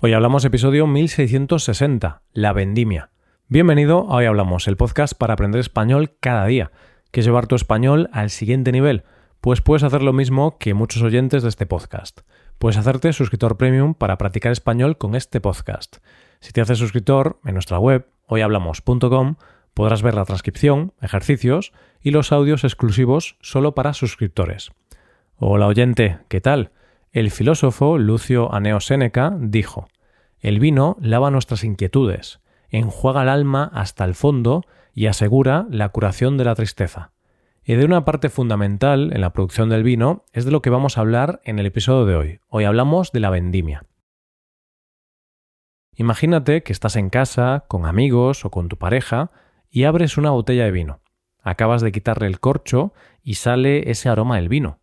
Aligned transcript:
Hoy 0.00 0.12
hablamos 0.12 0.44
episodio 0.44 0.86
1660, 0.86 2.22
la 2.32 2.52
vendimia. 2.52 3.10
Bienvenido 3.48 4.08
a 4.08 4.14
Hoy 4.14 4.26
Hablamos, 4.26 4.68
el 4.68 4.76
podcast 4.76 5.12
para 5.14 5.34
aprender 5.34 5.58
español 5.58 6.12
cada 6.20 6.46
día. 6.46 6.70
que 7.10 7.22
llevar 7.22 7.48
tu 7.48 7.56
español 7.56 8.08
al 8.12 8.30
siguiente 8.30 8.70
nivel? 8.70 9.02
Pues 9.40 9.60
puedes 9.60 9.82
hacer 9.82 10.02
lo 10.02 10.12
mismo 10.12 10.56
que 10.58 10.72
muchos 10.72 11.02
oyentes 11.02 11.42
de 11.42 11.48
este 11.48 11.66
podcast. 11.66 12.20
Puedes 12.60 12.76
hacerte 12.76 13.12
suscriptor 13.12 13.56
premium 13.56 13.94
para 13.94 14.18
practicar 14.18 14.52
español 14.52 14.98
con 14.98 15.16
este 15.16 15.40
podcast. 15.40 15.96
Si 16.38 16.52
te 16.52 16.60
haces 16.60 16.78
suscriptor, 16.78 17.40
en 17.44 17.54
nuestra 17.54 17.80
web, 17.80 18.06
hoyhablamos.com, 18.26 19.34
podrás 19.74 20.02
ver 20.02 20.14
la 20.14 20.24
transcripción, 20.24 20.92
ejercicios 21.02 21.72
y 22.00 22.12
los 22.12 22.30
audios 22.30 22.62
exclusivos 22.62 23.36
solo 23.40 23.74
para 23.74 23.94
suscriptores. 23.94 24.70
Hola 25.38 25.66
oyente, 25.66 26.18
¿qué 26.28 26.40
tal? 26.40 26.70
El 27.10 27.30
filósofo 27.30 27.96
Lucio 27.96 28.52
Aneo 28.52 28.80
Séneca 28.80 29.34
dijo: 29.40 29.88
El 30.40 30.60
vino 30.60 30.98
lava 31.00 31.30
nuestras 31.30 31.64
inquietudes, 31.64 32.40
enjuaga 32.68 33.22
el 33.22 33.30
alma 33.30 33.70
hasta 33.72 34.04
el 34.04 34.14
fondo 34.14 34.62
y 34.92 35.06
asegura 35.06 35.66
la 35.70 35.88
curación 35.88 36.36
de 36.36 36.44
la 36.44 36.54
tristeza. 36.54 37.12
Y 37.64 37.74
de 37.74 37.86
una 37.86 38.04
parte 38.04 38.28
fundamental 38.28 39.12
en 39.14 39.22
la 39.22 39.32
producción 39.32 39.70
del 39.70 39.84
vino 39.84 40.26
es 40.32 40.44
de 40.44 40.50
lo 40.50 40.60
que 40.60 40.68
vamos 40.68 40.98
a 40.98 41.00
hablar 41.00 41.40
en 41.44 41.58
el 41.58 41.64
episodio 41.64 42.04
de 42.04 42.14
hoy. 42.14 42.40
Hoy 42.48 42.64
hablamos 42.64 43.10
de 43.12 43.20
la 43.20 43.30
vendimia. 43.30 43.86
Imagínate 45.96 46.62
que 46.62 46.72
estás 46.72 46.96
en 46.96 47.08
casa, 47.08 47.64
con 47.68 47.86
amigos 47.86 48.44
o 48.44 48.50
con 48.50 48.68
tu 48.68 48.76
pareja, 48.76 49.30
y 49.70 49.84
abres 49.84 50.18
una 50.18 50.30
botella 50.30 50.64
de 50.64 50.72
vino. 50.72 51.00
Acabas 51.42 51.80
de 51.80 51.90
quitarle 51.90 52.26
el 52.26 52.38
corcho 52.38 52.92
y 53.22 53.34
sale 53.34 53.90
ese 53.90 54.10
aroma 54.10 54.36
del 54.36 54.48
vino 54.48 54.77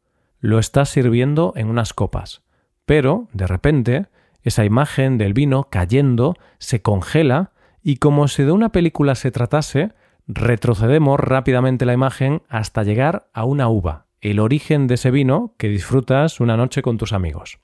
lo 0.46 0.60
estás 0.60 0.90
sirviendo 0.90 1.54
en 1.56 1.70
unas 1.70 1.94
copas. 1.94 2.44
Pero, 2.86 3.28
de 3.34 3.48
repente, 3.48 4.06
esa 4.44 4.64
imagen 4.64 5.18
del 5.18 5.34
vino 5.34 5.70
cayendo 5.72 6.36
se 6.60 6.82
congela 6.82 7.52
y 7.82 7.98
como 7.98 8.28
si 8.28 8.44
de 8.44 8.52
una 8.52 8.70
película 8.70 9.16
se 9.16 9.32
tratase, 9.32 9.94
retrocedemos 10.28 11.20
rápidamente 11.20 11.86
la 11.86 11.94
imagen 11.94 12.44
hasta 12.48 12.84
llegar 12.84 13.28
a 13.34 13.44
una 13.44 13.70
uva, 13.70 14.06
el 14.22 14.40
origen 14.40 14.86
de 14.86 14.96
ese 14.96 15.10
vino 15.10 15.56
que 15.58 15.68
disfrutas 15.68 16.40
una 16.40 16.58
noche 16.58 16.84
con 16.84 16.98
tus 16.98 17.12
amigos. 17.12 17.58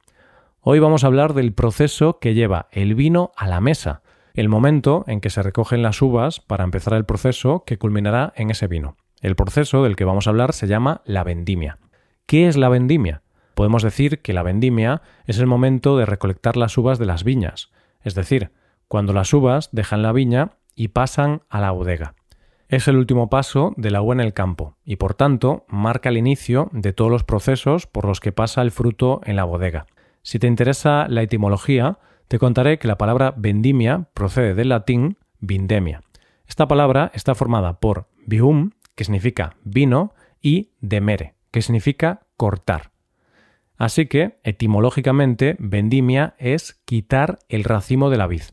Hoy 0.60 0.80
vamos 0.80 1.04
a 1.04 1.08
hablar 1.08 1.34
del 1.36 1.54
proceso 1.54 2.18
que 2.20 2.34
lleva 2.34 2.68
el 2.72 2.96
vino 2.96 3.32
a 3.36 3.48
la 3.48 3.62
mesa, 3.62 4.02
el 4.34 4.50
momento 4.50 5.04
en 5.08 5.22
que 5.22 5.30
se 5.30 5.44
recogen 5.44 5.84
las 5.84 6.02
uvas 6.02 6.40
para 6.40 6.64
empezar 6.64 6.94
el 6.94 7.06
proceso 7.06 7.64
que 7.64 7.78
culminará 7.78 8.34
en 8.36 8.50
ese 8.50 8.66
vino. 8.66 8.96
El 9.22 9.36
proceso 9.36 9.84
del 9.84 9.96
que 9.96 10.06
vamos 10.06 10.26
a 10.26 10.32
hablar 10.32 10.54
se 10.54 10.68
llama 10.68 11.02
la 11.06 11.24
vendimia. 11.24 11.78
¿Qué 12.26 12.48
es 12.48 12.58
la 12.58 12.70
vendimia? 12.70 13.24
Podemos 13.56 13.84
decir 13.84 14.22
que 14.22 14.34
la 14.34 14.44
vendimia 14.44 15.02
es 15.26 15.40
el 15.40 15.48
momento 15.48 15.98
de 15.98 16.06
recolectar 16.06 16.58
las 16.58 16.78
uvas 16.78 17.00
de 17.00 17.06
las 17.06 17.24
viñas, 17.24 17.72
es 18.02 18.16
decir, 18.16 18.52
cuando 18.88 19.14
las 19.14 19.34
uvas 19.34 19.70
dejan 19.72 20.02
la 20.02 20.12
viña 20.12 20.58
y 20.76 20.90
pasan 20.90 21.44
a 21.50 21.62
la 21.62 21.72
bodega. 21.72 22.16
Es 22.70 22.88
el 22.88 22.96
último 22.96 23.30
paso 23.30 23.74
de 23.76 23.92
la 23.92 24.02
uva 24.02 24.14
en 24.14 24.22
el 24.22 24.34
campo 24.34 24.78
y 24.86 24.96
por 24.96 25.14
tanto 25.14 25.66
marca 25.68 26.10
el 26.10 26.18
inicio 26.18 26.70
de 26.72 26.94
todos 26.94 27.12
los 27.12 27.26
procesos 27.26 27.86
por 27.86 28.06
los 28.06 28.22
que 28.22 28.32
pasa 28.32 28.62
el 28.62 28.72
fruto 28.72 29.20
en 29.26 29.36
la 29.36 29.44
bodega. 29.44 29.88
Si 30.22 30.40
te 30.40 30.48
interesa 30.48 31.08
la 31.10 31.22
etimología, 31.22 32.00
te 32.28 32.40
contaré 32.40 32.80
que 32.80 32.88
la 32.88 32.98
palabra 32.98 33.34
vendimia 33.36 34.08
procede 34.14 34.56
del 34.56 34.70
latín 34.70 35.18
vindemia. 35.40 36.02
Esta 36.48 36.68
palabra 36.68 37.12
está 37.14 37.36
formada 37.36 37.80
por 37.80 38.08
vium, 38.26 38.72
que 38.96 39.04
significa 39.04 39.58
vino, 39.64 40.14
y 40.42 40.72
demere, 40.80 41.36
que 41.52 41.62
significa 41.62 42.22
cortar. 42.38 42.92
Así 43.78 44.06
que, 44.06 44.40
etimológicamente, 44.44 45.56
vendimia 45.60 46.36
es 46.38 46.82
quitar 46.86 47.40
el 47.50 47.64
racimo 47.64 48.10
de 48.10 48.18
la 48.18 48.28
vid. 48.28 48.44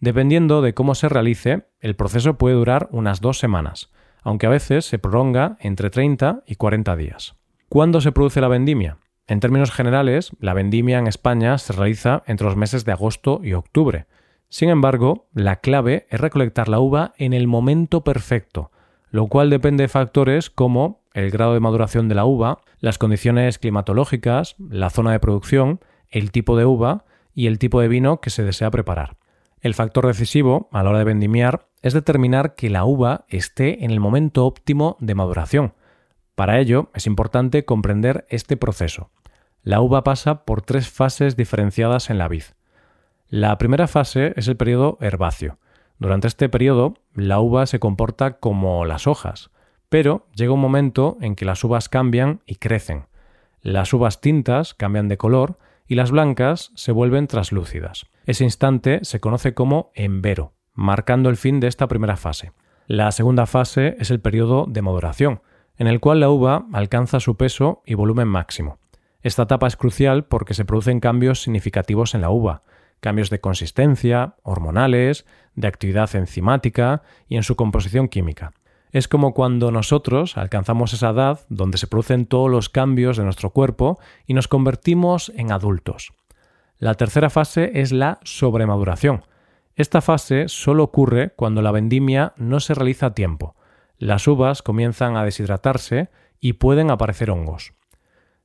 Dependiendo 0.00 0.62
de 0.62 0.74
cómo 0.74 0.94
se 0.94 1.08
realice, 1.08 1.66
el 1.80 1.96
proceso 1.96 2.38
puede 2.38 2.54
durar 2.54 2.88
unas 2.92 3.20
dos 3.20 3.38
semanas, 3.38 3.90
aunque 4.22 4.46
a 4.46 4.50
veces 4.50 4.84
se 4.84 4.98
prolonga 4.98 5.56
entre 5.60 5.90
30 5.90 6.42
y 6.46 6.56
40 6.56 6.96
días. 6.96 7.36
¿Cuándo 7.68 8.00
se 8.00 8.12
produce 8.12 8.40
la 8.40 8.48
vendimia? 8.48 8.98
En 9.26 9.40
términos 9.40 9.70
generales, 9.70 10.32
la 10.38 10.54
vendimia 10.54 10.98
en 10.98 11.06
España 11.06 11.56
se 11.58 11.72
realiza 11.72 12.22
entre 12.26 12.46
los 12.46 12.56
meses 12.56 12.84
de 12.84 12.92
agosto 12.92 13.40
y 13.42 13.54
octubre. 13.54 14.06
Sin 14.48 14.68
embargo, 14.68 15.26
la 15.32 15.56
clave 15.56 16.06
es 16.10 16.20
recolectar 16.20 16.68
la 16.68 16.78
uva 16.78 17.14
en 17.16 17.32
el 17.32 17.48
momento 17.48 18.04
perfecto, 18.04 18.70
lo 19.10 19.26
cual 19.26 19.48
depende 19.48 19.84
de 19.84 19.88
factores 19.88 20.50
como 20.50 21.03
el 21.14 21.30
grado 21.30 21.54
de 21.54 21.60
maduración 21.60 22.08
de 22.08 22.16
la 22.16 22.26
uva, 22.26 22.58
las 22.80 22.98
condiciones 22.98 23.58
climatológicas, 23.58 24.56
la 24.58 24.90
zona 24.90 25.12
de 25.12 25.20
producción, 25.20 25.80
el 26.10 26.32
tipo 26.32 26.56
de 26.56 26.66
uva 26.66 27.04
y 27.32 27.46
el 27.46 27.58
tipo 27.58 27.80
de 27.80 27.88
vino 27.88 28.20
que 28.20 28.30
se 28.30 28.42
desea 28.42 28.70
preparar. 28.70 29.16
El 29.60 29.74
factor 29.74 30.06
decisivo 30.06 30.68
a 30.72 30.82
la 30.82 30.90
hora 30.90 30.98
de 30.98 31.04
vendimiar 31.04 31.68
es 31.80 31.94
determinar 31.94 32.54
que 32.54 32.68
la 32.68 32.84
uva 32.84 33.24
esté 33.28 33.84
en 33.84 33.90
el 33.90 34.00
momento 34.00 34.44
óptimo 34.44 34.96
de 35.00 35.14
maduración. 35.14 35.74
Para 36.34 36.58
ello 36.58 36.90
es 36.94 37.06
importante 37.06 37.64
comprender 37.64 38.26
este 38.28 38.56
proceso. 38.56 39.10
La 39.62 39.80
uva 39.80 40.04
pasa 40.04 40.44
por 40.44 40.62
tres 40.62 40.90
fases 40.90 41.36
diferenciadas 41.36 42.10
en 42.10 42.18
la 42.18 42.28
vid. 42.28 42.42
La 43.28 43.56
primera 43.56 43.86
fase 43.86 44.34
es 44.36 44.48
el 44.48 44.56
periodo 44.56 44.98
herbáceo. 45.00 45.58
Durante 45.98 46.26
este 46.26 46.48
periodo, 46.48 46.94
la 47.14 47.40
uva 47.40 47.66
se 47.66 47.78
comporta 47.78 48.38
como 48.38 48.84
las 48.84 49.06
hojas, 49.06 49.50
pero 49.94 50.26
llega 50.34 50.52
un 50.52 50.58
momento 50.60 51.18
en 51.20 51.36
que 51.36 51.44
las 51.44 51.62
uvas 51.62 51.88
cambian 51.88 52.40
y 52.46 52.56
crecen. 52.56 53.06
Las 53.62 53.92
uvas 53.92 54.20
tintas 54.20 54.74
cambian 54.74 55.06
de 55.06 55.16
color 55.16 55.56
y 55.86 55.94
las 55.94 56.10
blancas 56.10 56.72
se 56.74 56.90
vuelven 56.90 57.28
traslúcidas. 57.28 58.06
Ese 58.26 58.42
instante 58.42 58.98
se 59.04 59.20
conoce 59.20 59.54
como 59.54 59.92
embero, 59.94 60.52
marcando 60.72 61.30
el 61.30 61.36
fin 61.36 61.60
de 61.60 61.68
esta 61.68 61.86
primera 61.86 62.16
fase. 62.16 62.50
La 62.88 63.12
segunda 63.12 63.46
fase 63.46 63.94
es 64.00 64.10
el 64.10 64.18
periodo 64.18 64.66
de 64.68 64.82
maduración, 64.82 65.42
en 65.76 65.86
el 65.86 66.00
cual 66.00 66.18
la 66.18 66.28
uva 66.28 66.66
alcanza 66.72 67.20
su 67.20 67.36
peso 67.36 67.84
y 67.86 67.94
volumen 67.94 68.26
máximo. 68.26 68.80
Esta 69.22 69.44
etapa 69.44 69.68
es 69.68 69.76
crucial 69.76 70.24
porque 70.24 70.54
se 70.54 70.64
producen 70.64 70.98
cambios 70.98 71.40
significativos 71.40 72.16
en 72.16 72.20
la 72.20 72.30
uva, 72.30 72.62
cambios 72.98 73.30
de 73.30 73.38
consistencia, 73.38 74.34
hormonales, 74.42 75.24
de 75.54 75.68
actividad 75.68 76.12
enzimática 76.16 77.02
y 77.28 77.36
en 77.36 77.44
su 77.44 77.54
composición 77.54 78.08
química. 78.08 78.54
Es 78.94 79.08
como 79.08 79.34
cuando 79.34 79.72
nosotros 79.72 80.36
alcanzamos 80.36 80.92
esa 80.92 81.10
edad 81.10 81.40
donde 81.48 81.78
se 81.78 81.88
producen 81.88 82.26
todos 82.26 82.48
los 82.48 82.68
cambios 82.68 83.16
de 83.16 83.24
nuestro 83.24 83.50
cuerpo 83.50 83.98
y 84.24 84.34
nos 84.34 84.46
convertimos 84.46 85.32
en 85.34 85.50
adultos. 85.50 86.12
La 86.78 86.94
tercera 86.94 87.28
fase 87.28 87.72
es 87.80 87.90
la 87.90 88.20
sobremaduración. 88.22 89.24
Esta 89.74 90.00
fase 90.00 90.44
solo 90.46 90.84
ocurre 90.84 91.32
cuando 91.34 91.60
la 91.60 91.72
vendimia 91.72 92.34
no 92.36 92.60
se 92.60 92.72
realiza 92.72 93.06
a 93.06 93.14
tiempo. 93.14 93.56
Las 93.98 94.28
uvas 94.28 94.62
comienzan 94.62 95.16
a 95.16 95.24
deshidratarse 95.24 96.08
y 96.38 96.52
pueden 96.52 96.92
aparecer 96.92 97.32
hongos. 97.32 97.72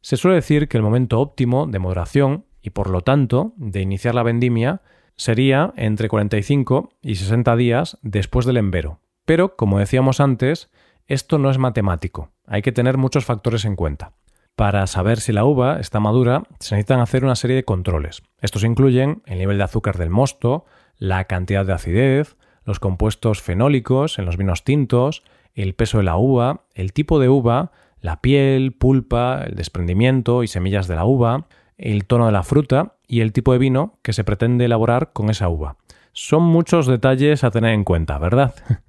Se 0.02 0.18
suele 0.18 0.34
decir 0.34 0.68
que 0.68 0.78
el 0.78 0.84
momento 0.84 1.20
óptimo 1.20 1.68
de 1.68 1.78
maduración 1.78 2.46
y 2.64 2.72
por 2.72 2.90
lo 2.90 3.02
tanto 3.02 3.54
de 3.58 3.82
iniciar 3.82 4.16
la 4.16 4.24
vendimia 4.24 4.82
sería 5.16 5.76
entre 5.76 6.10
45 6.10 6.90
y 7.04 7.18
60 7.18 7.56
días 7.56 8.00
después 8.02 8.48
del 8.48 8.58
embero, 8.58 9.00
pero, 9.30 9.56
como 9.56 9.78
decíamos 9.78 10.22
antes, 10.22 10.72
esto 11.06 11.38
no 11.38 11.52
es 11.52 11.60
matemático, 11.60 12.32
hay 12.48 12.64
que 12.64 12.72
tener 12.72 12.98
muchos 12.98 13.26
factores 13.26 13.64
en 13.64 13.76
cuenta. 13.76 14.14
Para 14.56 14.88
saber 14.88 15.20
si 15.20 15.32
la 15.32 15.46
uva 15.46 15.80
está 15.80 16.00
madura, 16.00 16.46
se 16.60 16.74
necesitan 16.74 17.00
hacer 17.00 17.24
una 17.24 17.36
serie 17.36 17.56
de 17.56 17.64
controles. 17.64 18.24
Estos 18.42 18.64
incluyen 18.64 19.22
el 19.28 19.38
nivel 19.38 19.60
de 19.60 19.66
azúcar 19.66 20.00
del 20.00 20.10
mosto, 20.10 20.66
la 20.98 21.26
cantidad 21.26 21.64
de 21.64 21.74
acidez, 21.74 22.38
los 22.66 22.80
compuestos 22.80 23.40
fenólicos 23.44 24.18
en 24.18 24.26
los 24.26 24.36
vinos 24.36 24.64
tintos, 24.64 25.22
el 25.54 25.76
peso 25.76 26.00
de 26.00 26.06
la 26.06 26.18
uva, 26.18 26.64
el 26.74 26.92
tipo 26.92 27.20
de 27.20 27.30
uva, 27.30 27.72
la 28.02 28.22
piel, 28.22 28.72
pulpa, 28.74 29.44
el 29.46 29.54
desprendimiento 29.54 30.42
y 30.42 30.48
semillas 30.48 30.88
de 30.88 30.96
la 30.96 31.06
uva, 31.06 31.46
el 31.78 32.06
tono 32.06 32.26
de 32.26 32.32
la 32.32 32.42
fruta 32.42 32.96
y 33.08 33.22
el 33.22 33.32
tipo 33.32 33.54
de 33.54 33.60
vino 33.60 34.00
que 34.02 34.12
se 34.12 34.24
pretende 34.24 34.66
elaborar 34.66 35.14
con 35.14 35.30
esa 35.30 35.50
uva. 35.50 35.76
Son 36.14 36.42
muchos 36.42 36.88
detalles 36.88 37.44
a 37.44 37.52
tener 37.52 37.76
en 37.76 37.84
cuenta, 37.84 38.18
¿verdad? 38.18 38.56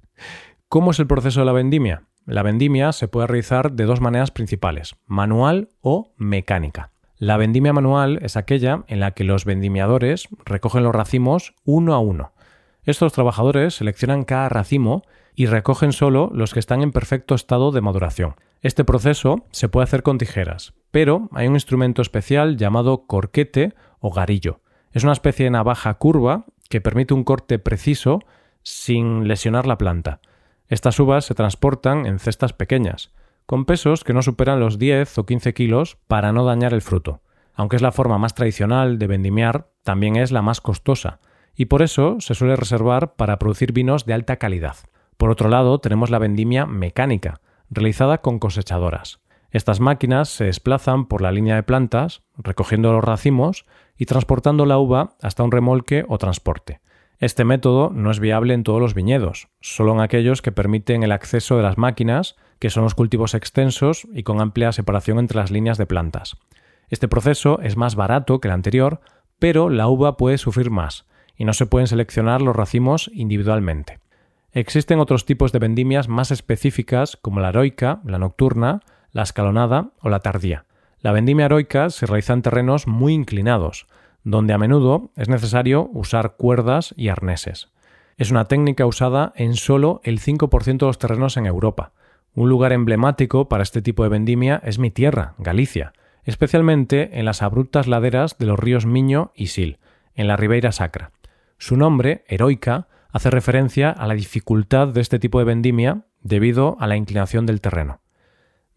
¿Cómo 0.67 0.91
es 0.91 0.99
el 0.99 1.07
proceso 1.07 1.41
de 1.41 1.45
la 1.45 1.51
vendimia? 1.51 2.03
La 2.25 2.43
vendimia 2.43 2.91
se 2.91 3.07
puede 3.07 3.27
realizar 3.27 3.71
de 3.71 3.85
dos 3.85 3.99
maneras 3.99 4.31
principales, 4.31 4.95
manual 5.05 5.69
o 5.81 6.13
mecánica. 6.17 6.91
La 7.17 7.37
vendimia 7.37 7.73
manual 7.73 8.19
es 8.21 8.37
aquella 8.37 8.83
en 8.87 8.99
la 8.99 9.11
que 9.11 9.23
los 9.23 9.45
vendimiadores 9.45 10.27
recogen 10.45 10.83
los 10.83 10.95
racimos 10.95 11.53
uno 11.65 11.93
a 11.93 11.99
uno. 11.99 12.33
Estos 12.83 13.13
trabajadores 13.13 13.75
seleccionan 13.75 14.23
cada 14.23 14.49
racimo 14.49 15.03
y 15.35 15.45
recogen 15.45 15.93
solo 15.93 16.31
los 16.33 16.53
que 16.53 16.59
están 16.59 16.81
en 16.81 16.91
perfecto 16.91 17.35
estado 17.35 17.71
de 17.71 17.81
maduración. 17.81 18.35
Este 18.61 18.83
proceso 18.83 19.45
se 19.51 19.69
puede 19.69 19.83
hacer 19.83 20.03
con 20.03 20.17
tijeras, 20.17 20.73
pero 20.91 21.29
hay 21.31 21.47
un 21.47 21.53
instrumento 21.55 22.01
especial 22.01 22.57
llamado 22.57 23.05
corquete 23.07 23.73
o 23.99 24.11
garillo. 24.11 24.61
Es 24.91 25.03
una 25.03 25.13
especie 25.13 25.45
de 25.45 25.51
navaja 25.51 25.93
curva 25.95 26.45
que 26.69 26.81
permite 26.81 27.13
un 27.13 27.23
corte 27.23 27.59
preciso 27.59 28.19
sin 28.63 29.27
lesionar 29.27 29.67
la 29.67 29.77
planta. 29.77 30.19
Estas 30.67 30.99
uvas 30.99 31.25
se 31.25 31.35
transportan 31.35 32.05
en 32.05 32.19
cestas 32.19 32.53
pequeñas, 32.53 33.11
con 33.45 33.65
pesos 33.65 34.03
que 34.03 34.13
no 34.13 34.21
superan 34.21 34.59
los 34.59 34.79
10 34.79 35.17
o 35.17 35.25
15 35.25 35.53
kilos 35.53 35.97
para 36.07 36.31
no 36.31 36.45
dañar 36.45 36.73
el 36.73 36.81
fruto. 36.81 37.21
Aunque 37.53 37.75
es 37.75 37.81
la 37.81 37.91
forma 37.91 38.17
más 38.17 38.33
tradicional 38.33 38.97
de 38.97 39.07
vendimiar, 39.07 39.69
también 39.83 40.15
es 40.15 40.31
la 40.31 40.41
más 40.41 40.61
costosa, 40.61 41.19
y 41.55 41.65
por 41.65 41.81
eso 41.81 42.17
se 42.19 42.35
suele 42.35 42.55
reservar 42.55 43.15
para 43.15 43.37
producir 43.37 43.73
vinos 43.73 44.05
de 44.05 44.13
alta 44.13 44.37
calidad. 44.37 44.77
Por 45.17 45.29
otro 45.29 45.49
lado, 45.49 45.79
tenemos 45.79 46.09
la 46.09 46.19
vendimia 46.19 46.65
mecánica, 46.65 47.41
realizada 47.69 48.19
con 48.19 48.39
cosechadoras. 48.39 49.19
Estas 49.51 49.81
máquinas 49.81 50.29
se 50.29 50.45
desplazan 50.45 51.05
por 51.05 51.21
la 51.21 51.31
línea 51.31 51.55
de 51.55 51.63
plantas, 51.63 52.23
recogiendo 52.37 52.93
los 52.93 53.03
racimos 53.03 53.65
y 53.97 54.05
transportando 54.05 54.65
la 54.65 54.77
uva 54.77 55.17
hasta 55.21 55.43
un 55.43 55.51
remolque 55.51 56.05
o 56.07 56.17
transporte. 56.17 56.79
Este 57.21 57.45
método 57.45 57.91
no 57.93 58.09
es 58.09 58.19
viable 58.19 58.55
en 58.55 58.63
todos 58.63 58.81
los 58.81 58.95
viñedos, 58.95 59.47
solo 59.61 59.93
en 59.93 59.99
aquellos 59.99 60.41
que 60.41 60.51
permiten 60.51 61.03
el 61.03 61.11
acceso 61.11 61.55
de 61.55 61.61
las 61.61 61.77
máquinas, 61.77 62.35
que 62.57 62.71
son 62.71 62.83
los 62.83 62.95
cultivos 62.95 63.35
extensos 63.35 64.07
y 64.11 64.23
con 64.23 64.41
amplia 64.41 64.71
separación 64.71 65.19
entre 65.19 65.37
las 65.37 65.51
líneas 65.51 65.77
de 65.77 65.85
plantas. 65.85 66.37
Este 66.89 67.07
proceso 67.07 67.59
es 67.61 67.77
más 67.77 67.93
barato 67.93 68.41
que 68.41 68.47
el 68.47 68.55
anterior, 68.55 69.01
pero 69.37 69.69
la 69.69 69.87
uva 69.87 70.17
puede 70.17 70.39
sufrir 70.39 70.71
más, 70.71 71.05
y 71.37 71.45
no 71.45 71.53
se 71.53 71.67
pueden 71.67 71.85
seleccionar 71.85 72.41
los 72.41 72.55
racimos 72.55 73.11
individualmente. 73.13 73.99
Existen 74.51 74.99
otros 74.99 75.25
tipos 75.25 75.51
de 75.51 75.59
vendimias 75.59 76.07
más 76.07 76.31
específicas 76.31 77.17
como 77.17 77.39
la 77.39 77.49
heroica, 77.49 78.01
la 78.03 78.17
nocturna, 78.17 78.79
la 79.11 79.21
escalonada 79.21 79.91
o 80.01 80.09
la 80.09 80.21
tardía. 80.21 80.65
La 81.01 81.11
vendimia 81.11 81.45
heroica 81.45 81.91
se 81.91 82.07
realiza 82.07 82.33
en 82.33 82.41
terrenos 82.41 82.87
muy 82.87 83.13
inclinados, 83.13 83.85
donde 84.23 84.53
a 84.53 84.57
menudo 84.57 85.11
es 85.15 85.29
necesario 85.29 85.89
usar 85.93 86.35
cuerdas 86.35 86.93
y 86.97 87.09
arneses. 87.09 87.69
Es 88.17 88.31
una 88.31 88.45
técnica 88.45 88.85
usada 88.85 89.33
en 89.35 89.55
solo 89.55 90.01
el 90.03 90.19
5% 90.19 90.77
de 90.77 90.85
los 90.85 90.99
terrenos 90.99 91.37
en 91.37 91.45
Europa. 91.45 91.91
Un 92.35 92.49
lugar 92.49 92.71
emblemático 92.71 93.49
para 93.49 93.63
este 93.63 93.81
tipo 93.81 94.03
de 94.03 94.09
vendimia 94.09 94.61
es 94.63 94.79
mi 94.79 94.91
tierra, 94.91 95.33
Galicia, 95.37 95.93
especialmente 96.23 97.19
en 97.19 97.25
las 97.25 97.41
abruptas 97.41 97.87
laderas 97.87 98.37
de 98.37 98.45
los 98.45 98.59
ríos 98.59 98.85
Miño 98.85 99.31
y 99.35 99.47
Sil, 99.49 99.79
en 100.15 100.27
la 100.27 100.37
Ribeira 100.37 100.71
Sacra. 100.71 101.11
Su 101.57 101.77
nombre, 101.77 102.23
heroica, 102.27 102.87
hace 103.11 103.29
referencia 103.29 103.89
a 103.89 104.07
la 104.07 104.13
dificultad 104.13 104.89
de 104.89 105.01
este 105.01 105.19
tipo 105.19 105.39
de 105.39 105.45
vendimia 105.45 106.05
debido 106.21 106.77
a 106.79 106.87
la 106.87 106.95
inclinación 106.95 107.45
del 107.45 107.61
terreno. 107.61 107.99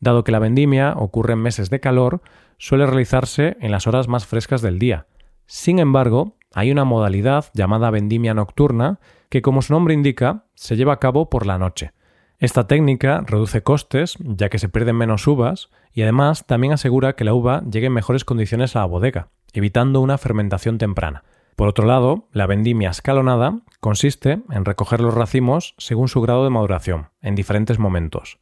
Dado 0.00 0.24
que 0.24 0.32
la 0.32 0.38
vendimia 0.38 0.94
ocurre 0.96 1.34
en 1.34 1.40
meses 1.40 1.70
de 1.70 1.80
calor, 1.80 2.22
suele 2.58 2.86
realizarse 2.86 3.56
en 3.60 3.70
las 3.70 3.86
horas 3.86 4.08
más 4.08 4.26
frescas 4.26 4.60
del 4.60 4.78
día, 4.78 5.06
sin 5.46 5.78
embargo, 5.78 6.36
hay 6.52 6.70
una 6.70 6.84
modalidad 6.84 7.46
llamada 7.52 7.90
vendimia 7.90 8.34
nocturna 8.34 9.00
que, 9.28 9.42
como 9.42 9.62
su 9.62 9.72
nombre 9.72 9.94
indica, 9.94 10.44
se 10.54 10.76
lleva 10.76 10.94
a 10.94 11.00
cabo 11.00 11.28
por 11.28 11.46
la 11.46 11.58
noche. 11.58 11.92
Esta 12.38 12.66
técnica 12.66 13.22
reduce 13.26 13.62
costes, 13.62 14.16
ya 14.20 14.48
que 14.48 14.58
se 14.58 14.68
pierden 14.68 14.96
menos 14.96 15.26
uvas, 15.26 15.70
y 15.92 16.02
además 16.02 16.46
también 16.46 16.72
asegura 16.72 17.14
que 17.14 17.24
la 17.24 17.34
uva 17.34 17.62
llegue 17.70 17.86
en 17.86 17.92
mejores 17.92 18.24
condiciones 18.24 18.76
a 18.76 18.80
la 18.80 18.84
bodega, 18.86 19.28
evitando 19.52 20.00
una 20.00 20.18
fermentación 20.18 20.78
temprana. 20.78 21.24
Por 21.56 21.68
otro 21.68 21.86
lado, 21.86 22.28
la 22.32 22.46
vendimia 22.46 22.90
escalonada 22.90 23.60
consiste 23.80 24.42
en 24.50 24.64
recoger 24.64 25.00
los 25.00 25.14
racimos 25.14 25.74
según 25.78 26.08
su 26.08 26.20
grado 26.20 26.44
de 26.44 26.50
maduración, 26.50 27.08
en 27.22 27.34
diferentes 27.34 27.78
momentos. 27.78 28.38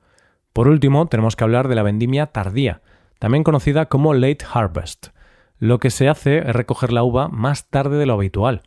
Por 0.53 0.69
último, 0.69 1.07
tenemos 1.07 1.37
que 1.37 1.45
hablar 1.45 1.69
de 1.69 1.75
la 1.75 1.83
vendimia 1.83 2.27
tardía, 2.27 2.81
también 3.19 3.45
conocida 3.45 3.87
como 3.87 4.15
late 4.15 4.45
harvest, 4.53 5.09
lo 5.63 5.79
que 5.79 5.91
se 5.91 6.09
hace 6.09 6.39
es 6.39 6.57
recoger 6.57 6.93
la 6.93 7.05
uva 7.05 7.29
más 7.29 7.71
tarde 7.71 7.97
de 7.97 8.05
lo 8.05 8.15
habitual. 8.15 8.63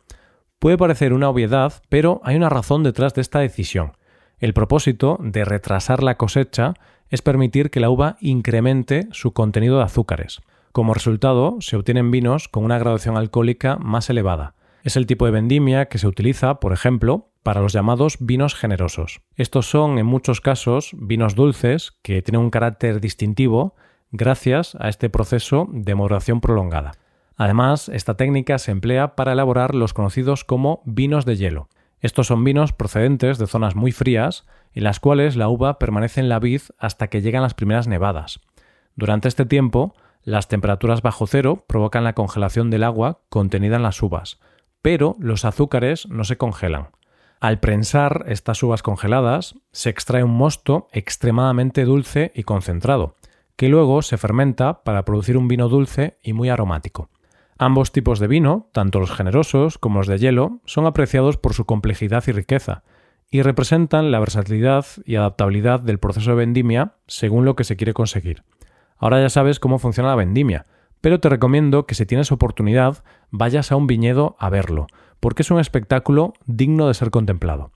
Puede 0.58 0.78
parecer 0.78 1.12
una 1.12 1.28
obviedad, 1.28 1.74
pero 1.90 2.22
hay 2.24 2.36
una 2.36 2.48
razón 2.48 2.84
detrás 2.84 3.12
de 3.12 3.20
esta 3.20 3.40
decisión. 3.40 3.92
El 4.38 4.54
propósito 4.54 5.18
de 5.20 5.44
retrasar 5.44 6.02
la 6.02 6.16
cosecha 6.16 6.72
es 7.10 7.20
permitir 7.20 7.68
que 7.68 7.80
la 7.80 7.90
uva 7.90 8.16
incremente 8.22 9.08
su 9.10 9.34
contenido 9.34 9.76
de 9.76 9.84
azúcares. 9.84 10.40
Como 10.72 10.94
resultado, 10.94 11.58
se 11.60 11.76
obtienen 11.76 12.10
vinos 12.10 12.48
con 12.48 12.64
una 12.64 12.78
graduación 12.78 13.18
alcohólica 13.18 13.76
más 13.76 14.08
elevada. 14.08 14.54
Es 14.82 14.96
el 14.96 15.04
tipo 15.04 15.26
de 15.26 15.32
vendimia 15.32 15.90
que 15.90 15.98
se 15.98 16.06
utiliza, 16.06 16.60
por 16.60 16.72
ejemplo, 16.72 17.28
para 17.42 17.60
los 17.60 17.74
llamados 17.74 18.16
vinos 18.20 18.54
generosos. 18.54 19.20
Estos 19.34 19.68
son, 19.68 19.98
en 19.98 20.06
muchos 20.06 20.40
casos, 20.40 20.92
vinos 20.94 21.34
dulces 21.34 21.92
que 22.00 22.22
tienen 22.22 22.40
un 22.40 22.50
carácter 22.50 23.02
distintivo 23.02 23.74
gracias 24.16 24.76
a 24.80 24.88
este 24.88 25.10
proceso 25.10 25.68
de 25.70 25.94
maduración 25.94 26.40
prolongada. 26.40 26.92
Además, 27.36 27.88
esta 27.88 28.16
técnica 28.16 28.58
se 28.58 28.70
emplea 28.70 29.14
para 29.14 29.32
elaborar 29.32 29.74
los 29.74 29.92
conocidos 29.92 30.44
como 30.44 30.82
vinos 30.84 31.24
de 31.24 31.36
hielo. 31.36 31.68
Estos 32.00 32.26
son 32.26 32.44
vinos 32.44 32.72
procedentes 32.72 33.38
de 33.38 33.46
zonas 33.46 33.74
muy 33.74 33.92
frías, 33.92 34.46
en 34.72 34.84
las 34.84 35.00
cuales 35.00 35.36
la 35.36 35.48
uva 35.48 35.78
permanece 35.78 36.20
en 36.20 36.28
la 36.28 36.38
vid 36.38 36.62
hasta 36.78 37.08
que 37.08 37.20
llegan 37.20 37.42
las 37.42 37.54
primeras 37.54 37.86
nevadas. 37.88 38.40
Durante 38.94 39.28
este 39.28 39.44
tiempo, 39.44 39.94
las 40.22 40.48
temperaturas 40.48 41.02
bajo 41.02 41.26
cero 41.26 41.64
provocan 41.66 42.04
la 42.04 42.14
congelación 42.14 42.70
del 42.70 42.84
agua 42.84 43.20
contenida 43.28 43.76
en 43.76 43.82
las 43.82 44.02
uvas, 44.02 44.40
pero 44.82 45.16
los 45.18 45.44
azúcares 45.44 46.08
no 46.08 46.24
se 46.24 46.36
congelan. 46.36 46.88
Al 47.40 47.60
prensar 47.60 48.24
estas 48.28 48.62
uvas 48.62 48.82
congeladas, 48.82 49.56
se 49.72 49.90
extrae 49.90 50.24
un 50.24 50.34
mosto 50.34 50.88
extremadamente 50.92 51.84
dulce 51.84 52.32
y 52.34 52.44
concentrado, 52.44 53.14
que 53.56 53.68
luego 53.68 54.02
se 54.02 54.18
fermenta 54.18 54.84
para 54.84 55.04
producir 55.04 55.36
un 55.36 55.48
vino 55.48 55.68
dulce 55.68 56.18
y 56.22 56.32
muy 56.32 56.48
aromático. 56.48 57.08
Ambos 57.58 57.90
tipos 57.90 58.18
de 58.20 58.26
vino, 58.26 58.68
tanto 58.72 59.00
los 59.00 59.10
generosos 59.10 59.78
como 59.78 60.00
los 60.00 60.06
de 60.06 60.18
hielo, 60.18 60.60
son 60.66 60.86
apreciados 60.86 61.38
por 61.38 61.54
su 61.54 61.64
complejidad 61.64 62.22
y 62.26 62.32
riqueza, 62.32 62.82
y 63.30 63.42
representan 63.42 64.10
la 64.10 64.20
versatilidad 64.20 64.84
y 65.04 65.16
adaptabilidad 65.16 65.80
del 65.80 65.98
proceso 65.98 66.30
de 66.30 66.36
vendimia 66.36 66.94
según 67.06 67.44
lo 67.44 67.56
que 67.56 67.64
se 67.64 67.76
quiere 67.76 67.94
conseguir. 67.94 68.44
Ahora 68.98 69.20
ya 69.20 69.30
sabes 69.30 69.58
cómo 69.58 69.78
funciona 69.78 70.10
la 70.10 70.16
vendimia, 70.16 70.66
pero 71.00 71.18
te 71.18 71.28
recomiendo 71.28 71.86
que 71.86 71.94
si 71.94 72.06
tienes 72.06 72.32
oportunidad 72.32 73.04
vayas 73.30 73.72
a 73.72 73.76
un 73.76 73.86
viñedo 73.86 74.36
a 74.38 74.50
verlo, 74.50 74.86
porque 75.20 75.42
es 75.42 75.50
un 75.50 75.60
espectáculo 75.60 76.34
digno 76.46 76.88
de 76.88 76.94
ser 76.94 77.10
contemplado. 77.10 77.72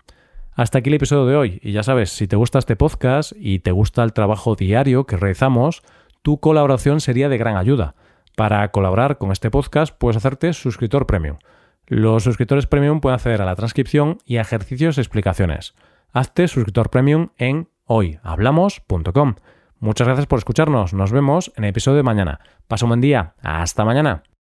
Hasta 0.61 0.81
aquí 0.81 0.91
el 0.91 0.97
episodio 0.97 1.25
de 1.25 1.37
hoy. 1.37 1.59
Y 1.63 1.73
ya 1.73 1.83
sabes, 1.83 2.11
si 2.11 2.29
te 2.29 2.37
gusta 2.37 2.59
este 2.59 2.77
podcast 2.77 3.33
y 3.35 3.61
te 3.61 3.73
gusta 3.73 4.03
el 4.03 4.13
trabajo 4.13 4.57
diario 4.57 5.07
que 5.07 5.17
realizamos, 5.17 5.83
tu 6.21 6.39
colaboración 6.39 7.01
sería 7.01 7.31
de 7.31 7.39
gran 7.39 7.57
ayuda. 7.57 7.95
Para 8.37 8.71
colaborar 8.71 9.17
con 9.17 9.33
este 9.33 9.51
podcast 9.51 9.97
puedes 9.97 10.19
hacerte 10.19 10.53
suscriptor 10.53 11.07
premium. 11.07 11.39
Los 11.87 12.25
suscriptores 12.25 12.67
premium 12.67 13.01
pueden 13.01 13.15
acceder 13.15 13.41
a 13.41 13.47
la 13.47 13.57
transcripción 13.57 14.19
y 14.27 14.37
a 14.37 14.43
ejercicios 14.43 14.99
y 14.99 15.01
explicaciones. 15.01 15.75
Hazte 16.13 16.47
suscriptor 16.47 16.91
premium 16.91 17.31
en 17.39 17.71
hoyhablamos.com. 17.87 19.37
Muchas 19.79 20.09
gracias 20.09 20.27
por 20.27 20.41
escucharnos. 20.41 20.93
Nos 20.93 21.11
vemos 21.11 21.53
en 21.57 21.65
el 21.65 21.71
episodio 21.71 21.97
de 21.97 22.03
mañana. 22.03 22.39
Pasa 22.69 22.85
un 22.85 22.91
buen 22.91 23.01
día. 23.01 23.33
Hasta 23.41 23.87
mañana. 23.87 24.25